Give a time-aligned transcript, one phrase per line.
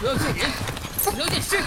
[0.00, 0.50] 不要见人，
[1.04, 1.58] 不要见尸。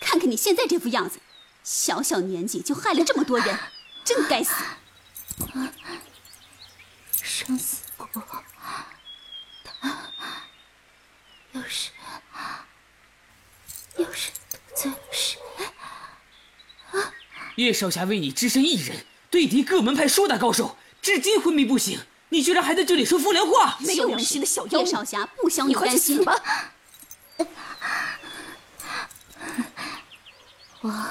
[0.00, 1.18] 看看你现在这副样子，
[1.64, 3.58] 小小年纪就害了这么多人，
[4.04, 4.52] 真该死！
[5.54, 5.72] 啊
[7.22, 8.06] 生死簿，
[9.64, 9.98] 他
[11.52, 11.90] 又是
[13.96, 15.38] 又是得罪了谁？
[17.56, 23.76] 叶少侠为你只身一人对敌各门派数大高手，至今昏迷不醒，你居然还在这里说风凉话！
[23.80, 24.80] 没有良心的小妖！
[24.80, 26.34] 叶少侠不想你担心吧。
[30.82, 31.08] 我，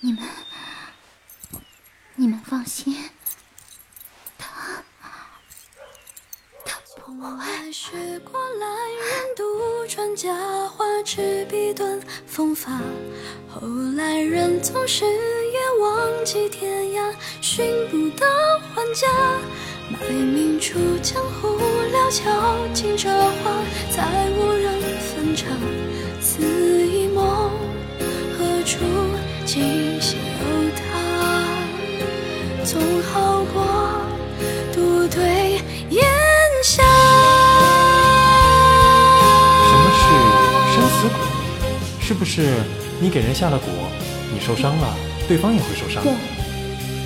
[0.00, 0.22] 你们，
[2.14, 3.10] 你们放心，
[4.38, 4.82] 他，
[7.20, 7.72] 他不会。
[7.72, 9.44] 是过来人杜
[9.88, 10.32] 撰假
[10.68, 12.80] 话，执笔断风发。
[13.48, 18.26] 后来人总是也忘记天涯，寻不到
[18.74, 19.06] 还家。
[19.90, 21.58] 卖命出江湖，
[21.92, 23.52] 潦草尽折花，
[23.90, 24.02] 再
[24.38, 25.46] 无人分茶。
[26.20, 27.50] 此一梦，
[28.36, 28.78] 何处
[29.44, 30.80] 今夕有他？
[32.64, 33.25] 总好
[42.06, 42.62] 是不是
[43.00, 43.62] 你给人下了蛊，
[44.32, 46.04] 你受伤了，对方也会受伤？
[46.04, 46.12] 对，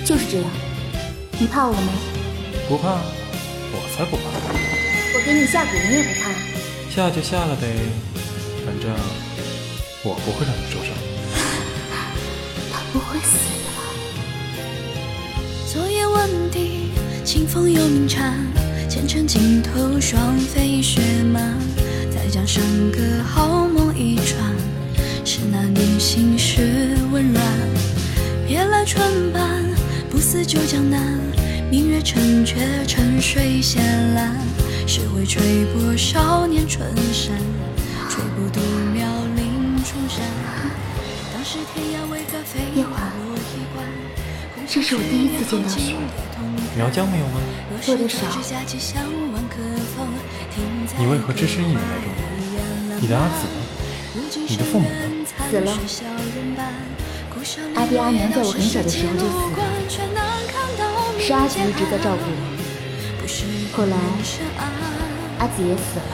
[0.05, 0.45] 就是这样。
[1.39, 1.91] 你怕我吗？
[2.69, 3.01] 不怕，
[3.73, 4.21] 我才不怕。
[5.15, 6.29] 我给你下蛊，你也不怕？
[6.93, 7.65] 下就下了呗。
[8.63, 8.91] 反正
[10.03, 10.93] 我不会让你受伤。
[12.71, 13.65] 他不会死的。
[15.73, 16.91] 昨夜问笛，
[17.25, 18.37] 清风又鸣蝉，
[18.87, 21.39] 前尘尽头，双飞雪马。
[22.13, 22.59] 再将笙
[22.91, 24.53] 歌好梦一传，
[25.33, 27.41] 是那年心事温软。
[28.45, 29.63] 别来春半，
[30.09, 31.17] 不死旧江南。
[31.71, 33.81] 明月城阙，沉水仙
[34.13, 34.27] 阑。
[34.85, 37.31] 谁会吹破少年春衫？
[38.09, 38.61] 吹不动
[38.93, 39.79] 妙龄。
[41.33, 42.37] 当时天涯为何
[42.93, 42.99] 华，
[44.67, 45.95] 这是我第一次见到雪。
[46.75, 47.39] 苗疆没有吗？
[47.85, 48.17] 多的少。
[50.99, 52.99] 你为何只身一人来中国？
[52.99, 53.70] 你的阿紫呢？
[54.47, 54.95] 你的父母呢？
[55.49, 55.71] 死了。
[57.75, 59.63] 阿爹阿娘在我很小的时候就死了，
[61.19, 62.37] 是阿紫一直在照顾我。
[63.75, 63.95] 后来。
[65.41, 66.13] 阿紫也死了。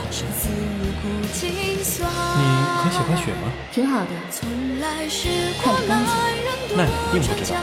[2.07, 2.43] 你
[2.79, 3.51] 很喜欢雪吗？
[3.73, 4.07] 挺好的，
[5.61, 6.07] 看着干净。
[6.77, 7.53] 那你一定不知道，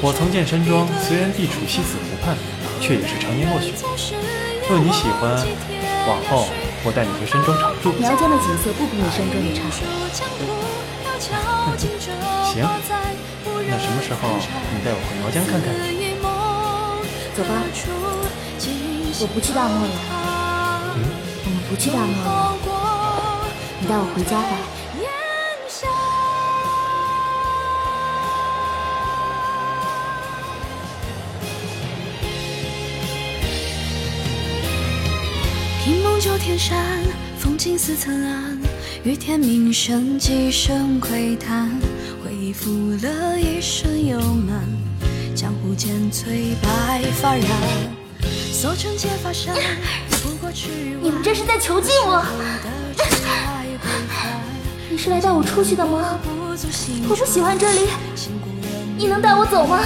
[0.00, 2.34] 我曾见山庄，虽然地处西子湖畔，
[2.80, 3.74] 却也是常年落雪。
[4.66, 5.44] 若你喜欢，
[6.08, 6.48] 往后
[6.84, 7.92] 我带你回山庄常住。
[7.98, 9.64] 苗疆的景色不比你山庄的差。
[12.52, 12.60] 行，
[13.66, 14.36] 那什么时候
[14.70, 15.72] 你带我回苗疆看看？
[17.34, 17.50] 走吧，
[19.18, 19.94] 我不去大漠了。
[20.96, 21.02] 嗯
[21.46, 22.56] 我们不去大漠了，
[23.80, 24.52] 你带我回家吧。
[35.84, 36.82] 听梦九天山，
[37.38, 38.56] 风景似曾谙。
[39.02, 41.68] 雨天鸣声，几声喟叹。
[42.24, 42.70] 回忆负
[43.02, 44.58] 了一身幽闷，
[45.36, 47.46] 江湖间翠白发染。
[48.50, 49.54] 锁成结发衫。
[51.02, 52.24] 你们这是在囚禁我！
[54.88, 56.18] 你是来带我出去的吗？
[57.10, 57.80] 我不喜欢这里，
[58.96, 59.80] 你能带我走吗？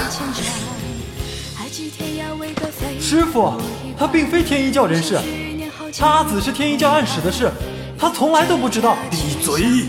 [3.01, 3.53] 师傅，
[3.97, 5.19] 他并非天一教人士，
[5.99, 7.51] 他阿紫是天一教暗使的事，
[7.99, 8.95] 他从来都不知道。
[9.11, 9.83] 闭嘴！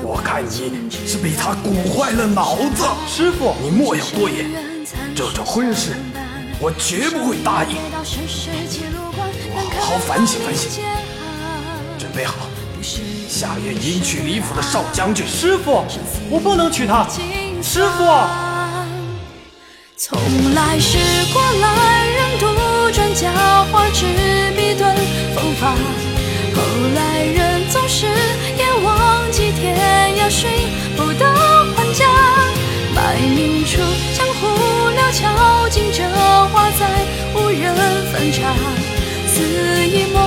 [0.00, 0.48] 我看你
[1.04, 2.84] 是被他蛊坏了脑子。
[3.08, 4.48] 师傅，你莫要多言，
[5.12, 5.96] 这种婚事
[6.60, 7.76] 我绝不会答应。
[9.56, 10.80] 我好好反省反省，
[11.98, 12.34] 准备好，
[13.28, 15.26] 下月迎娶李府的少将军。
[15.26, 15.84] 师傅，
[16.30, 17.08] 我不能娶她。
[17.60, 18.04] 师傅，
[19.96, 20.16] 从
[20.54, 20.96] 来是
[21.32, 22.13] 过来
[23.14, 23.30] 佳
[23.70, 24.04] 话，执
[24.56, 24.94] 笔断
[25.34, 25.70] 风发。
[25.70, 26.60] 后
[26.96, 29.76] 来人总是也忘记天
[30.16, 30.50] 涯，寻
[30.96, 31.32] 不到
[31.76, 32.04] 还家。
[32.92, 33.78] 埋名处
[34.16, 36.02] 江湖，料峭尽折
[36.52, 36.86] 花，再
[37.34, 37.74] 无人
[38.12, 38.52] 分茶。
[39.28, 40.20] 此一梦，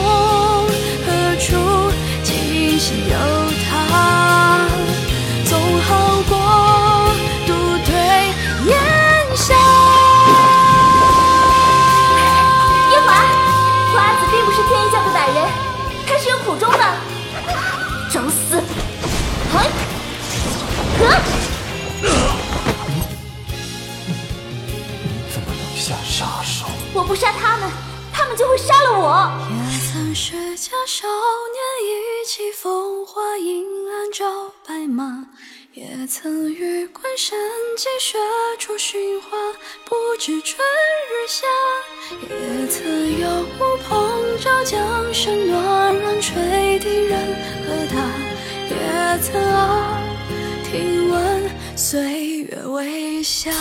[26.93, 27.69] 我不杀他们，
[28.11, 29.31] 他们就会杀了我。
[29.49, 35.25] 也曾是家少年，意气风华，银鞍照白马。
[35.73, 37.37] 也曾与关山
[37.77, 38.17] 积雪
[38.57, 39.29] 处寻花，
[39.85, 40.59] 不知春
[41.09, 41.45] 日下。
[42.21, 43.29] 也曾有
[43.59, 47.19] 乌篷照江山，暖软吹笛人
[47.63, 47.95] 和他。
[48.69, 49.97] 也曾耳
[50.69, 53.51] 听闻岁月微笑。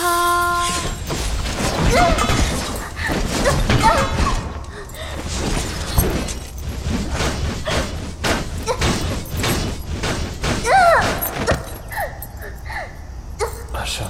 [13.73, 14.07] 阿胜，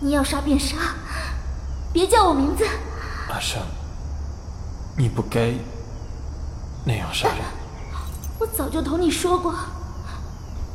[0.00, 0.76] 你要杀便杀，
[1.92, 2.64] 别叫我名字。
[3.28, 3.60] 阿胜，
[4.96, 5.52] 你不该
[6.84, 7.38] 那样杀人。
[8.38, 9.54] 我早就同你说过，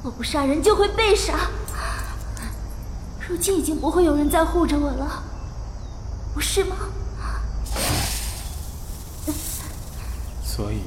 [0.04, 1.34] 我不杀人就会被杀。
[3.28, 5.24] 如今已经不会有人再护着我了，
[6.40, 6.78] 不是吗？
[10.42, 10.84] 所以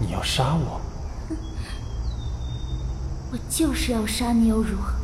[0.00, 0.80] 你要杀我？
[3.30, 4.94] 我就是要杀你又如何？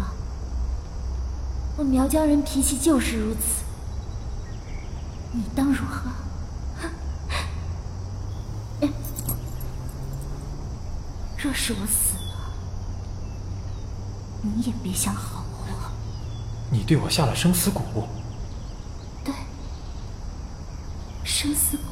[1.76, 3.62] 我苗疆人脾气就是如此，
[5.30, 6.10] 你当如何？
[11.38, 12.52] 若是我死了，
[14.42, 15.92] 你也别想好活。
[16.72, 17.78] 你对我下了生死蛊？
[19.24, 19.32] 对，
[21.42, 21.82] 生死谷。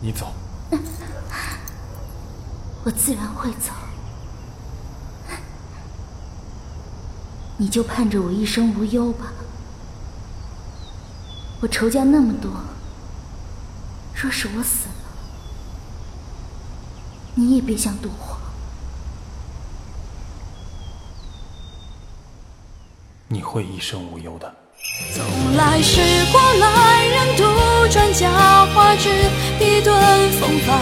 [0.00, 0.32] 你走。
[2.82, 3.74] 我自然会走。
[7.58, 9.34] 你就盼着我一生无忧吧。
[11.60, 12.50] 我仇家那么多，
[14.14, 14.94] 若是我死了，
[17.34, 18.38] 你也别想躲活。
[23.28, 24.63] 你会一生无忧的。
[25.12, 26.00] 从来是
[26.30, 27.42] 过来人，杜
[27.90, 28.30] 撰假
[28.74, 29.08] 话，只
[29.58, 29.92] 一顿
[30.40, 30.74] 风发。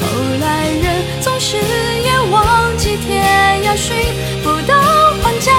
[0.00, 0.06] 后
[0.40, 3.96] 来人总是也忘记天涯寻
[4.42, 4.74] 不到
[5.22, 5.52] 还家。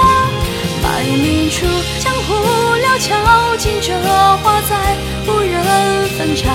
[0.82, 1.66] 百米处
[2.00, 2.34] 江湖
[2.76, 3.92] 潦峭，尽折
[4.42, 4.96] 花在
[5.26, 6.48] 无人分岔。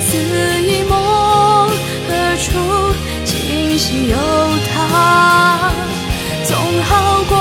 [0.00, 0.16] 似
[0.62, 1.68] 一梦，
[2.08, 2.94] 何处
[3.24, 4.16] 今夕有
[4.72, 5.72] 他？
[6.44, 7.36] 总好过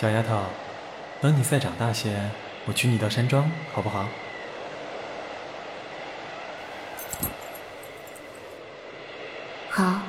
[0.00, 0.40] 小丫头
[1.20, 2.30] 等你再长大些
[2.66, 4.06] 我娶你到山庄好不好？
[9.70, 10.07] 好。